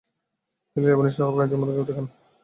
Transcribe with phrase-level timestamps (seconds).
[0.71, 2.05] তিনি লাইবনিজ সহ তার কয়েকজান বন্ধুকে দেখান।